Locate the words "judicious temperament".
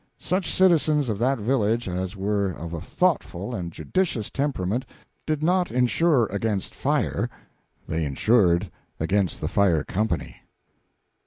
3.71-4.83